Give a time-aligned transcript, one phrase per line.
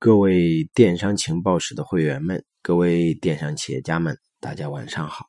[0.00, 5.26] 各位电商情报室的会员们，各位电商企业家们，大家晚上好！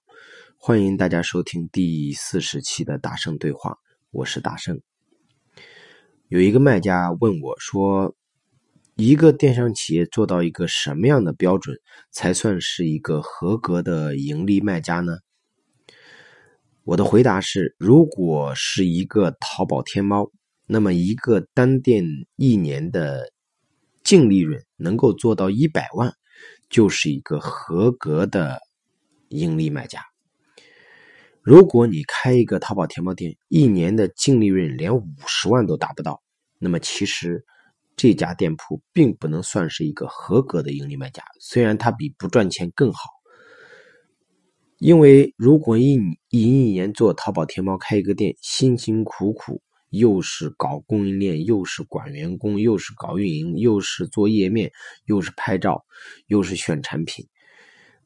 [0.60, 3.80] 欢迎大家收听第四十期的大圣对话，
[4.12, 4.80] 我是大圣。
[6.28, 8.14] 有一个卖家问我说
[8.96, 11.76] ：“一个电商企业做到一个什么样的标准，
[12.12, 15.18] 才算是一个合格的盈利卖家呢？”
[16.86, 20.30] 我的回答是：如果是一个淘宝天猫，
[20.68, 22.06] 那么一个单店
[22.36, 23.32] 一年的。
[24.10, 26.12] 净利润能够做到一百万，
[26.68, 28.60] 就是一个合格的
[29.28, 30.04] 盈利卖家。
[31.44, 36.24] 如果你开一个淘宝天猫店，一年的净利润连五十万都达不到，
[36.58, 37.46] 那么其实
[37.96, 41.22] 这家店铺并不能算是一个合格的盈利卖家。
[41.40, 43.12] 虽然它比不赚钱更好，
[44.80, 46.00] 因为如果一
[46.30, 49.62] 一一年做淘宝天猫开一个店，辛辛苦苦。
[49.90, 54.72] 又是搞供应链，又是管员工，又是搞运营，又是做页面，
[55.06, 55.86] 又是拍照，
[56.28, 57.28] 又是选产品。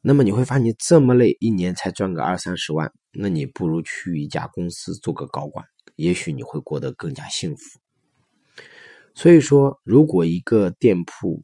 [0.00, 7.80] 那么你会发现，这么累，一年才赚个二三十万，那你不如去一家公司做个高管，也许你会过得更加幸福。
[9.14, 11.42] 所以说，如果一个店铺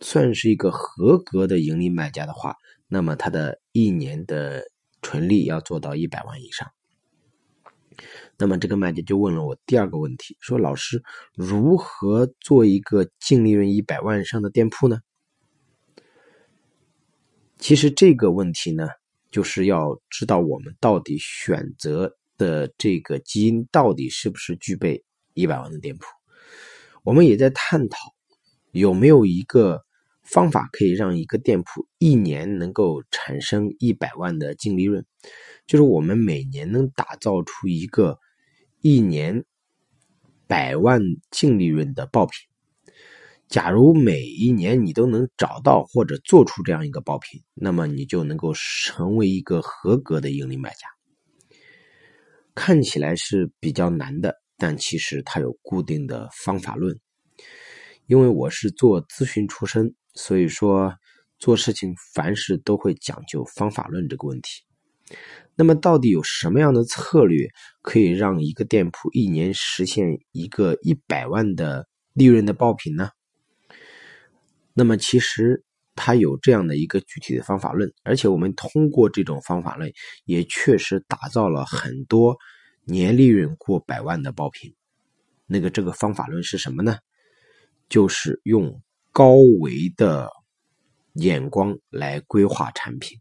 [0.00, 2.56] 算是一个合格的盈利卖家的话，
[2.88, 4.64] 那么他的一年的
[5.02, 6.72] 纯利要做到一百万以上。
[8.40, 11.02] 那么这个卖家就问了我第二个问题，说：“老师，
[11.34, 15.00] 如何做一个净利润一百万以上的店铺呢？”
[17.58, 18.88] 其实这个问题呢，
[19.30, 26.06] 就是要知道我们到底选择的这个基因到底是不是具备一百万的店铺。
[27.02, 27.98] 我们也在探讨
[28.70, 29.82] 有没有一个
[30.22, 35.04] 方法可以让一个店铺一年能够产生一百万的净利润，
[35.66, 38.18] 就是我们每年能打造出一个。
[38.82, 39.44] 一年
[40.46, 42.32] 百万净利润的爆品，
[43.46, 50.88] 假如每一年你都能找到或者做出这样一个爆品，那么你就能够成为一个合格的盈利卖家。
[52.54, 56.98] 看起来是比较难的，但其实它有固定的方法论。
[58.06, 60.94] 因为我是做咨询出身，所以说
[61.38, 64.62] 做事情凡事都会讲究方法论这个问题。
[65.56, 67.48] 那么，到底有什么样的策略
[67.82, 73.10] 可以让一个店铺一年实现一个一百万的利润的爆品呢？
[74.72, 75.62] 那么，其实
[75.94, 79.92] 它有这样的一个具体的方法论，而且我们通过这种方法论，
[80.24, 82.36] 也确实打造了很多
[82.84, 84.74] 年利润过百万的爆品。
[85.46, 86.96] 那个这个方法论是什么呢？
[87.88, 88.80] 就是用
[89.12, 90.30] 高维的
[91.14, 93.18] 眼光来规划产品。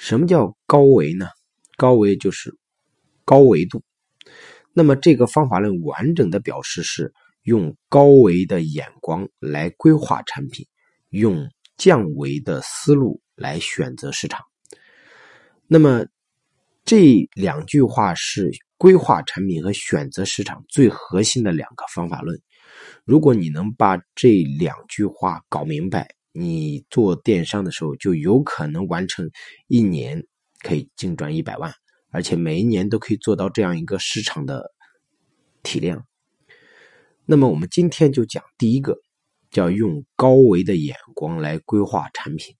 [0.00, 1.28] 什么叫高维呢？
[1.76, 2.56] 高维就是
[3.26, 3.82] 高维度。
[4.72, 7.12] 那么这个方法论完整的表示是
[7.42, 10.66] 用高维的眼光来规划产品，
[11.10, 14.40] 用降维的思路来选择市场。
[15.66, 16.06] 那么
[16.86, 22.40] 这两句话是规划产品和选择市场最核心的两个方法论。
[23.04, 26.08] 如果你能把这两句话搞明白。
[26.32, 29.30] 你做电商的时候，就有可能完成
[29.66, 30.24] 一年
[30.62, 31.72] 可以净赚一百万，
[32.10, 34.72] 而且每一年都可以做到这样一个市场的
[35.62, 36.04] 体量。
[37.26, 38.96] 那么我们今天就讲第一个，
[39.50, 42.54] 叫用高维的眼光来规划产品。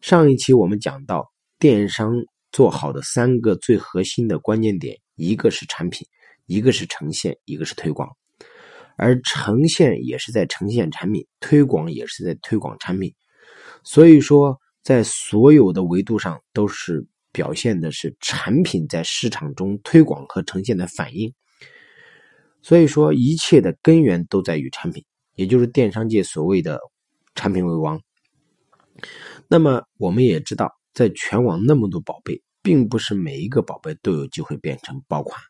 [0.00, 2.12] 上一期我们讲到电商
[2.52, 6.06] 做好的三个最核心的关键点，一个是产品，
[6.46, 8.08] 一个是呈现，一个是推广。
[8.98, 13.14] 而呈现也是在呈现产品，推广也是在推广产品，
[13.84, 21.32] 所以说在所有的维度上都是表现的是产品在市场中推广和呈现的反应。
[22.60, 25.04] 所以说一切的根源都在于产品，
[25.36, 26.80] 也就是电商界所谓的
[27.36, 28.00] “产品为王”。
[29.46, 35.40] 那么我们也知道，在全网那么多宝贝，并不是每一个宝贝都有机会变成爆款。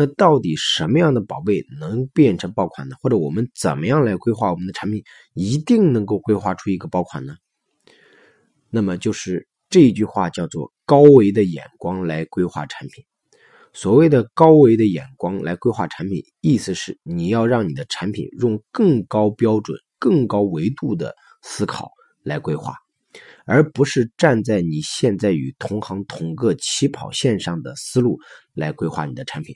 [0.00, 2.96] 那到底什么样的宝贝能变成爆款呢？
[3.02, 5.04] 或者我们怎么样来规划我们的产品，
[5.34, 7.34] 一定能够规划出一个爆款呢？
[8.70, 13.04] 那么就是这句话叫做“高维的眼光来规划产品”。
[13.74, 21.90] 所谓的高维的眼光来规划产品，意思是你要让你的产品用更高标准、更高维度的思考
[22.22, 22.74] 来规划，
[23.44, 28.18] 而不是站在你现在与同行同个起跑线上的思路
[28.54, 29.54] 来规划你的产品。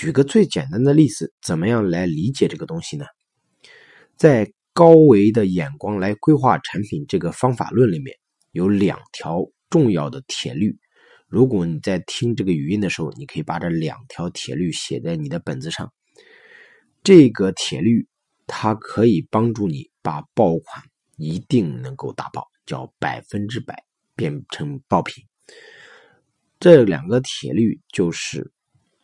[0.00, 3.04] 举个最简单的例子，怎么样来理解这个东西呢？
[4.16, 8.16] 在高维的眼光来规划产品这个方法论里面，
[8.52, 10.78] 有两条重要的铁律。
[11.28, 15.92] 如果你在听这个语音的时候，你可以把这两条铁律写在你的本子上。
[17.02, 18.08] 这个铁律
[18.46, 20.82] 它可以帮助你把爆款
[21.18, 23.84] 一定能够打爆，叫百分之百
[24.16, 25.22] 变成爆品。
[26.58, 28.50] 这两个铁律就是：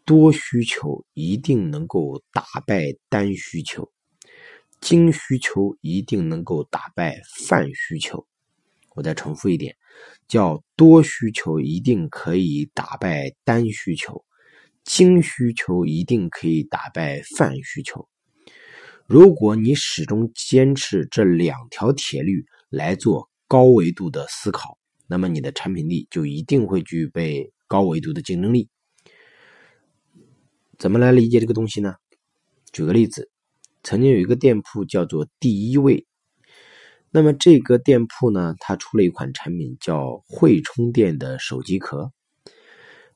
[0.07, 3.91] 多需求一定能够打败单需求，
[4.81, 8.25] 精需求一定能够打败泛需求。
[8.95, 9.77] 我再重复一点，
[10.29, 14.25] 叫多需求一定可以打败单需求，
[14.85, 18.09] 精需求一定可以打败泛需求。
[19.07, 24.79] 如果你始终坚持这两条铁律来做高维度的思考，
[25.09, 28.69] 那么你的产品力就一定会具备高维度的竞争力。
[30.79, 31.95] 怎么来理解这个东西呢？
[32.71, 33.31] 举个例子，
[33.83, 36.07] 曾经有一个店铺叫做第一位，
[37.11, 42.13] 那么这个店铺呢，它出了一款产品叫会充电的手机壳，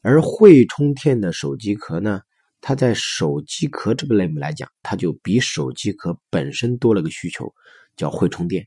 [0.00, 2.22] 而会充电的手机壳呢。
[2.62, 7.54] 它在手机壳这个类目来讲，它就比手机壳本身多了个需求，
[7.96, 8.64] 叫会充电；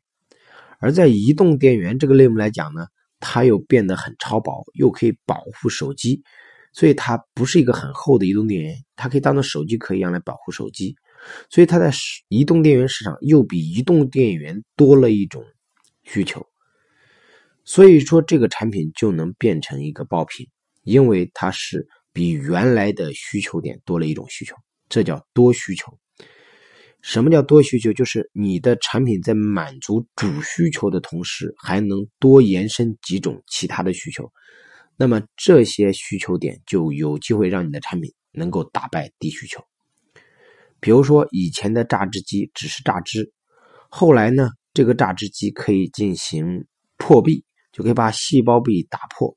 [0.79, 2.87] 而在移动电源这个类目来讲呢，
[3.19, 6.23] 它又变得很超薄，又可以保护手机，
[6.73, 10.95] 所以它不是一个很厚的移动电源，它可以当做手机壳一样来保护手机，
[11.49, 11.91] 所以它在
[12.27, 15.43] 移动电源市场又比移动电源多了一种
[16.03, 16.45] 需求，
[17.63, 20.47] 所以说这个产品就能变成一个爆品，
[20.83, 21.87] 因为它是。
[22.15, 24.55] 比原来的需求点多了一种需求，
[24.87, 25.97] 这叫多需求。
[27.01, 27.91] 什么叫多需求？
[27.91, 34.31] 就是你的产品在满足主需求的同时，还能多延伸几种其他的需求。
[34.95, 39.63] 那么这些需求点就有机会让你的产品能够打败低需求。
[40.79, 43.31] 比如说，以前的榨汁机只是榨汁，
[43.89, 46.65] 后来呢，这个榨汁机可以进行
[46.97, 49.33] 破壁，就可以把细胞壁打破。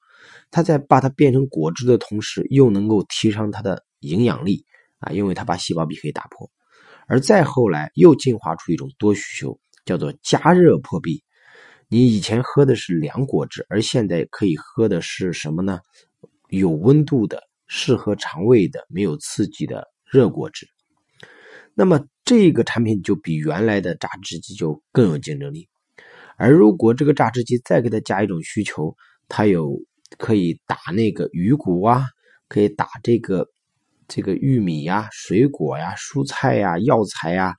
[0.51, 4.65] 它在把它变成果汁的同时，又能够提升它的营养力
[4.99, 6.51] 啊，因为它把细胞壁可以打破。
[7.07, 11.23] 而再后来又进化出一种多需求，叫做加热破壁。
[11.89, 15.81] 你以前喝的是凉果汁，而现在可以喝的是什么呢？
[16.51, 20.67] 有温度的、适合肠胃的、没有刺激的热果汁。
[21.75, 25.69] 那么这个产品就比原来的榨汁机就更有竞争力。
[26.37, 28.95] 而如果这个榨汁机再给它加一种需求，
[29.29, 29.79] 它有。
[30.19, 32.05] 可以打那个鱼骨啊，
[32.49, 33.45] 可以打这个
[34.07, 37.57] 这个玉米呀、水果呀、蔬菜呀、药材呀，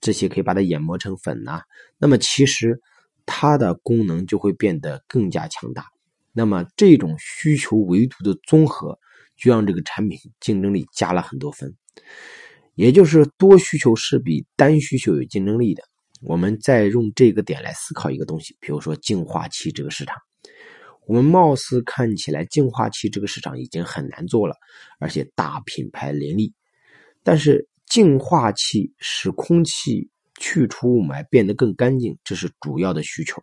[0.00, 1.60] 这些可以把它研磨成粉呐。
[1.98, 2.80] 那么其实
[3.26, 5.86] 它的功能就会变得更加强大。
[6.32, 8.98] 那么这种需求维度的综合，
[9.36, 11.76] 就让这个产品竞争力加了很多分。
[12.74, 15.82] 也就是多需求是比单需求有竞争力的。
[16.22, 20.16] 我们再用这个点来思考一个东西，比如说净化器这个市场。
[21.06, 24.54] 我们貌似看起来净化器这个市场已经很难做了，
[25.00, 26.54] 而且大品牌林立。
[27.24, 30.08] 但是净化器使空气
[30.40, 33.42] 去除雾霾变得更干净，这是主要的需求。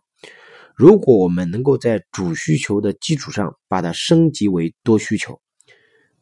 [0.74, 5.40] 如果我们能够在主需求的基础上把它升级为多需求，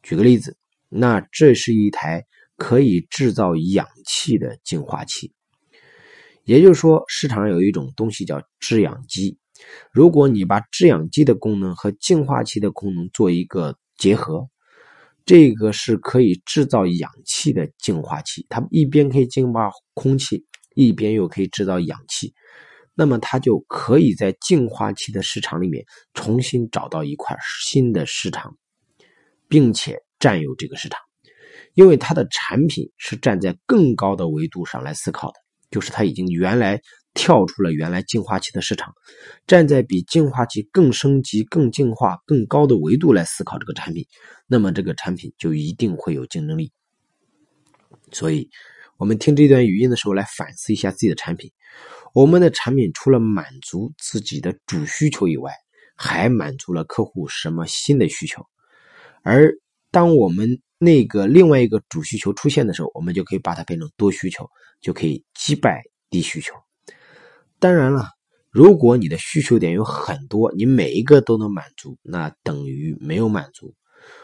[0.03, 0.57] 举个例子，
[0.89, 2.25] 那这是一台
[2.57, 5.33] 可以制造氧气的净化器。
[6.45, 9.39] 也就是说，市场上有一种东西叫制氧机。
[9.93, 14.49] 如果你把制氧机的功能和净化器的功能做一个结合，
[15.27, 18.47] 这个是可以制造氧气的净化器。
[18.49, 20.47] 它一边可以净化空气，
[20.87, 22.35] 一边又可以制造氧气，
[22.95, 28.57] 那么它就可以在净化器的市场里面重新找到一块新的市场，
[29.49, 31.01] 并且占有这个市场，
[31.75, 35.35] 因为它的产品是站在更高的维度上来思考的，
[35.71, 36.81] 就是它已经原来。
[37.15, 38.95] 跳出了原来净化器的市场，
[39.45, 44.07] 站在比净化器更升级、更净化、更高的维度来思考这个产品，
[44.47, 46.71] 那么这个产品就一定会有竞争力。
[48.13, 48.49] 所以，
[48.99, 51.53] 我们听这段语音的时候，来反思一下自己的产品。
[52.13, 55.53] 我们的产品除了满足自己的主需求以外，
[55.95, 58.45] 还满足了客户什么新的需求？
[59.23, 59.53] 而
[59.93, 64.51] 当我们那个另外一个主需求出现的时候，我们就可以把它变成多需求，
[64.81, 66.57] 就可以击败低需求。
[67.61, 68.09] 当然了，
[68.51, 73.77] 如果你的需求点有很多，你每一个都能满足，那等于没有满足。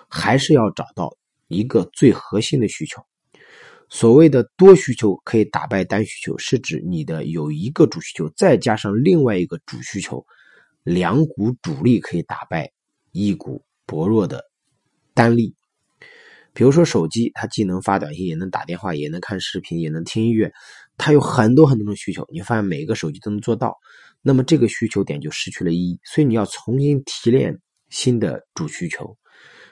[0.08, 1.16] 还是要找到
[1.46, 3.04] 一个最核心的需求。
[3.88, 10.24] 所谓的多需求可以打败单需求，是指你的有一个主需求，再加上另外一个主需求，
[10.82, 12.72] 两股主力可以打败
[13.12, 14.42] 一股薄弱的
[15.12, 15.54] 单力。
[16.52, 20.52] 比如说手机，它既能发短信，也能打电话，也能看视频，也能听音乐。
[20.96, 23.76] 它有很多很多种需求，你发现每个手机都能做到，
[24.22, 25.98] 那么这个需求点就失去了意义。
[26.04, 27.58] 所以你要重新提炼
[27.90, 29.16] 新的主需求。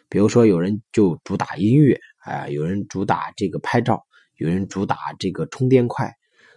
[0.08, 4.02] 比如说，有人就主打音乐，啊，有人主打这个拍照，
[4.36, 6.12] 有人主打这个充电快，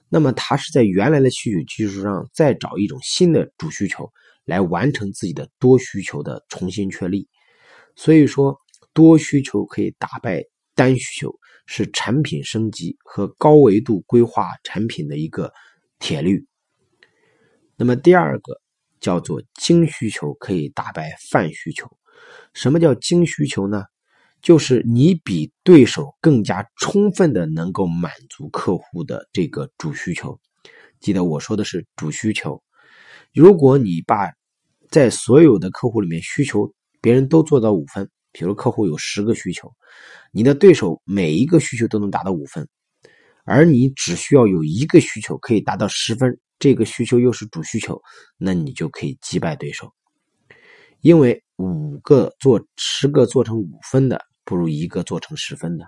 [0.10, 4.12] 那么它是在原来的需求基础上再找一种新的主需求
[4.46, 7.28] 来完成自己的多需求的重新确立。
[7.96, 8.58] 所以说，
[8.94, 10.44] 多需求可以打败
[10.76, 11.34] 单需求，
[11.66, 15.52] 是产品升级和高维度规划产品的一个
[15.98, 16.46] 铁律。
[17.76, 18.62] 那么第二个
[19.00, 21.90] 叫做精需求可以打败泛需求。
[22.54, 23.84] 什么叫精需求呢？
[24.46, 30.40] 就是你比对手更加充分的能够满足客户的这个主需求。
[31.00, 32.62] 记得我说的是主需求。
[33.34, 34.32] 如果你把
[34.92, 36.72] 在所有的客户里面需求。
[37.02, 39.72] 别人都做到五分，比如客户有十个需求，
[40.32, 42.68] 你的对手每一个需求都能达到五分，
[43.44, 48.02] 而你只需要有一个需求可以达到十分，这个需求又是主需求，
[48.40, 49.94] 那你就可以击败对手。
[51.02, 55.86] 因为五个做十个做成五分的，不如一个做成十分的，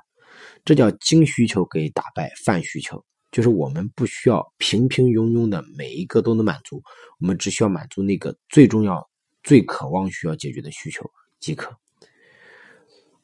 [0.65, 6.81] 这叫精需求可以打败泛需求，就是我们不需要平平庸庸的每一个都能满足，
[7.19, 9.07] 我们只需要满足那个最重要。
[9.43, 11.09] 最渴望需要解决的需求
[11.39, 11.73] 即可。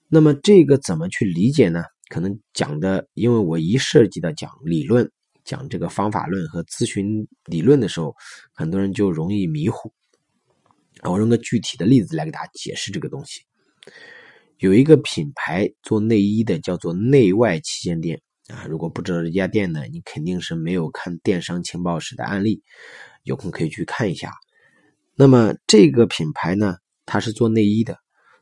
[0.08, 1.84] 那么这个怎么去理解呢？
[2.08, 5.12] 可能讲的，因为我一涉及到讲理论、
[5.44, 8.16] 讲这个方法论和咨询理论的时候，
[8.54, 9.92] 很多人就容易迷糊。
[11.02, 13.42] 我用个具体的例子来给大家解释这个东西。
[14.64, 18.66] 有一个品牌做内衣的，叫做内外旗舰店啊。
[18.66, 22.64] 如果不知道这家店呢，你肯定是没有看电商情报室的案例，
[23.24, 24.32] 有空可以去看一下。
[25.16, 27.98] 那么这个品牌呢，它是做内衣的，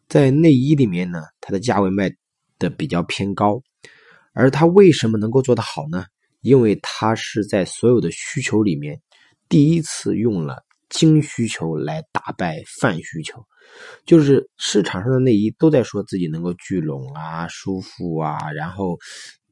[0.07, 2.13] 在内衣里面呢，它的价位卖
[2.59, 3.59] 的比较偏高，
[4.33, 6.05] 而它为什么能够做得好呢？
[6.41, 9.01] 因为它是在所有的需求里面，
[9.49, 13.43] 第一次用了精需求来打败泛需求，
[14.05, 18.99] 就是市场上的内衣都在说自己能够聚拢啊、舒服啊，然后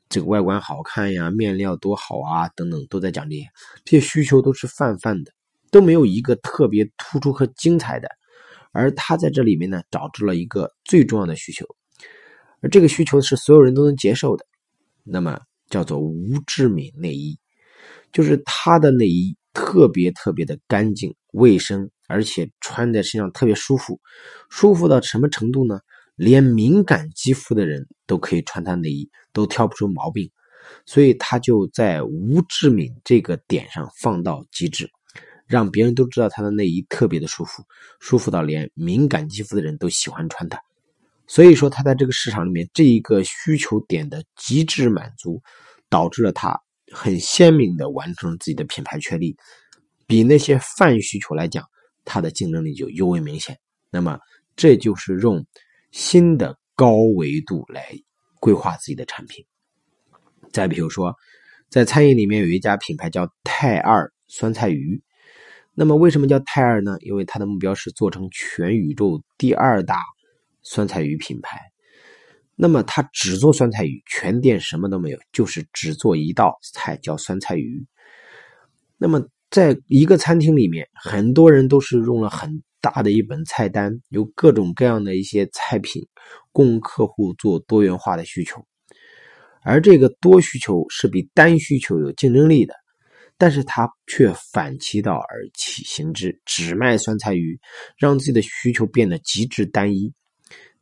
[0.07, 3.45] 这个外观好看呀、面料多好啊等等，都在讲这些，
[3.83, 5.31] 这些需求都是泛泛的。
[5.71, 8.09] 都没有一个特别突出和精彩的，
[8.71, 11.63] 而他在这里面呢，找出了一个最重要的需求，
[12.59, 14.43] 而这个需求是所有人都能接受的，
[15.03, 17.37] 那么叫做无致敏内衣，
[18.11, 23.99] 就是他的内衣特别特别的干净卫生，而且穿在身上特别舒服，
[24.49, 25.81] 舒服到什么程度呢？
[26.15, 30.31] 连敏感肌肤的人都可以穿他内衣，都挑不出毛病，
[30.85, 34.89] 所以他就在无致敏这个点上放到极致。
[35.45, 37.63] 让别人都知道他的内衣特别的舒服，
[37.99, 40.61] 舒服到连敏感肌肤的人都喜欢穿它。
[41.27, 45.41] 所以说，他在这个市场里面这一个需求点的极致满足，
[45.89, 46.59] 导致了他
[46.91, 49.35] 很鲜明的完成自己的品牌确立。
[50.07, 51.63] 比那些泛需求来讲，
[52.03, 53.57] 它的竞争力就尤为明显。
[53.91, 54.19] 那么，
[54.55, 55.45] 这就是用
[55.91, 57.95] 新的高维度来
[58.39, 59.45] 规划自己的产品。
[60.51, 61.15] 再比如说，
[61.69, 64.99] 在餐饮里面有一家品牌叫泰二酸菜鱼。
[65.75, 66.97] 那么为什么叫泰二呢？
[67.01, 70.01] 因为它的目标是做成全宇宙第二大
[70.63, 71.68] 酸菜鱼品牌。
[72.61, 77.81] 那么他只做酸菜鱼，全店什么都没有，就是只做一道菜叫酸菜鱼。
[78.97, 86.05] 那么在一个餐厅里面，很多人都是用了很大的一本菜单，有各种各样的一些菜品，
[86.51, 88.61] 供客户做多元化的需求。
[89.63, 92.73] 而这个多需求是比单需求有竞争力的。
[93.37, 97.57] 但是他却反其道而起行之，只卖酸菜鱼，
[97.97, 100.13] 让自己的需求变得极致单一。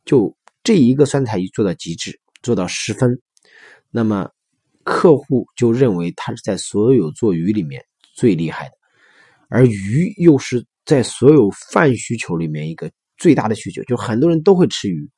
[0.04, 0.34] 就
[0.68, 3.18] 这一个酸菜鱼做到极致，做到十分，
[3.90, 4.28] 那么
[4.84, 7.82] 客户就认为他是在所有做鱼里面
[8.14, 8.72] 最厉害的。
[9.48, 15.08] 而鱼又是在所有饭需求里面一个最大的需求，就很多人都会吃鱼。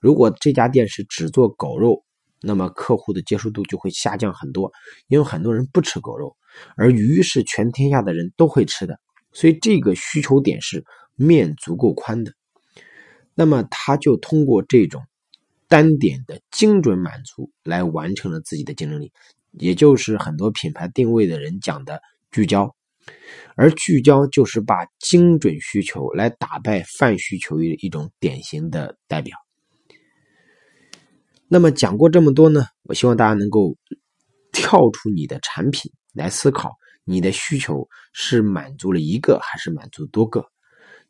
[0.00, 2.02] 如果这家店是只做狗肉，
[2.40, 4.72] 那么客户的接受度就会下降很多，
[5.08, 6.34] 因为很多人不吃狗肉。
[6.78, 8.98] 而鱼是全天下的人都会吃的，
[9.32, 10.82] 所以这个需求点是
[11.14, 12.32] 面足够宽的。
[13.38, 15.00] 那么他就通过这种
[15.68, 19.12] 单点的精准满足来完成了自己的竞争力，
[19.52, 22.02] 也就是很多品牌定位的人讲的
[22.32, 22.74] 聚焦。
[23.54, 29.38] 而聚焦就是把精准需求来打败泛需求的一种典型的代表。
[31.46, 33.76] 那么讲过这么多呢，我希望大家能够
[34.50, 35.92] 跳出你的产品。
[36.12, 36.72] 来思考
[37.04, 40.44] 你的需求是满足了一个还是满足多个？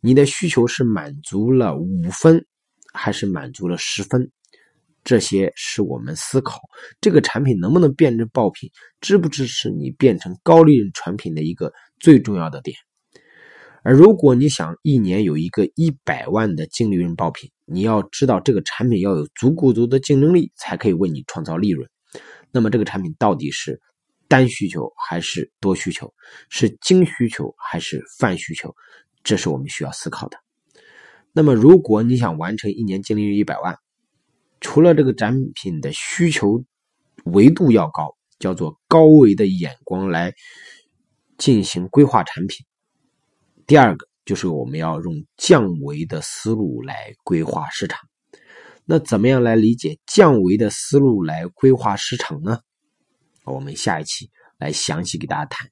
[0.01, 2.45] 你的需求是满足了五分
[2.93, 4.31] 还是满足了十分？
[5.05, 6.61] 这些是我们思考
[7.01, 12.77] 这个产品能不能变成爆品，支不支持你变成高利润产品的一个最重要的点。
[13.83, 21.89] 而如果你想一年有一个一百万的净利润爆品，你要知道这个产品要有足够足的竞争力，才可以为你创造利润。
[22.53, 23.81] 那么这个产品到底是？
[24.31, 26.13] 单需求还是多需求？
[26.51, 28.75] 是精需求还是泛需求？
[29.29, 30.39] 这是我们需要思考的。
[31.35, 33.77] 那么，如果你想完成一年净利润一百万，
[34.59, 36.65] 除了这个展品的需求
[37.27, 40.33] 维度要高，叫做高维的眼光来
[41.37, 42.65] 进行规划产品。
[43.67, 48.01] 第二个就是我们要用降维的思路来规划市场。
[48.87, 52.61] 那怎么样来理解降维的思路来规划市场呢？
[53.45, 55.69] 我们下一期来详细给大家谈。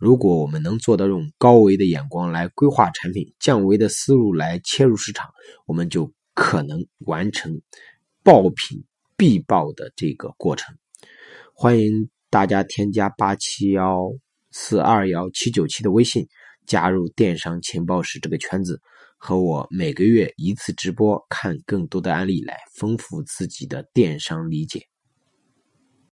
[0.00, 5.28] 如果我们能做到用高维的眼光来规划产品，降维的思路来切入市场，
[5.66, 7.60] 我们就可能完成
[8.22, 8.82] 爆品
[9.14, 10.74] 必爆的这个过程。
[11.52, 14.10] 欢迎大家添加八七幺
[14.50, 16.26] 四二幺七九七的微信，
[16.64, 18.80] 加入电商情报室这个圈子，
[19.18, 24.86] 和我每个月一次直播，看更多的案例，来丰富自己的电商理解。